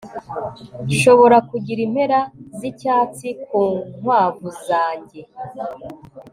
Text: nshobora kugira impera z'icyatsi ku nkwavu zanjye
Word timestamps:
nshobora 0.89 1.37
kugira 1.49 1.79
impera 1.87 2.19
z'icyatsi 2.57 3.27
ku 3.47 3.61
nkwavu 3.99 4.47
zanjye 4.65 5.21